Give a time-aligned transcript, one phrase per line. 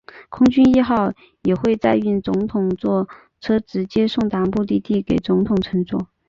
[0.29, 1.13] 空军一号
[1.43, 3.07] 也会载运总统座
[3.39, 6.09] 车直接送达目的地给总统乘坐。